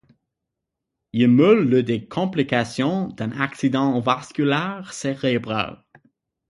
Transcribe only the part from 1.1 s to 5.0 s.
Il meurt le des complications d'un accident vasculaire